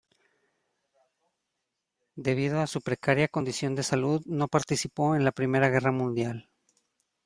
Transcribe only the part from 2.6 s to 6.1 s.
a su precaria condición de salud, no participó en la Primera Guerra